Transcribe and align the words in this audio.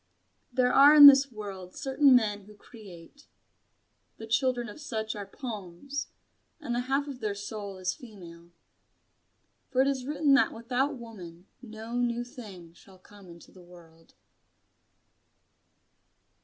There 0.51 0.73
are 0.73 0.95
in 0.95 1.05
this 1.05 1.31
world 1.31 1.75
certain 1.75 2.15
men 2.15 2.45
who 2.45 2.55
create. 2.55 3.27
The 4.17 4.25
children 4.25 4.67
of 4.67 4.81
such 4.81 5.15
are 5.15 5.27
poems, 5.27 6.07
and 6.59 6.73
the 6.73 6.79
half 6.89 7.07
of 7.07 7.19
their 7.19 7.35
soul 7.35 7.77
is 7.77 7.93
female. 7.93 8.49
For 9.69 9.79
it 9.83 9.87
is 9.87 10.07
written 10.07 10.33
that 10.33 10.53
without 10.55 10.97
woman 10.97 11.45
no 11.61 11.93
new 11.93 12.23
thing 12.23 12.73
shall 12.73 12.97
come 12.97 13.29
into 13.29 13.51
the 13.51 13.61
world. 13.61 14.15